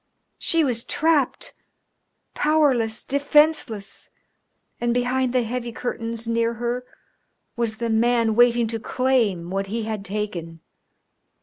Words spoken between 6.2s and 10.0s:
near her was the man waiting to claim what he